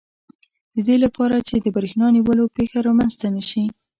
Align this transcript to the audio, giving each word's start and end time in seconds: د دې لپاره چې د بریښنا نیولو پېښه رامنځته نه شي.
د 0.75 0.77
دې 0.87 0.95
لپاره 1.03 1.35
چې 1.47 1.55
د 1.59 1.67
بریښنا 1.75 2.07
نیولو 2.15 2.45
پېښه 2.57 2.77
رامنځته 2.87 3.27
نه 3.35 3.43
شي. 3.49 3.63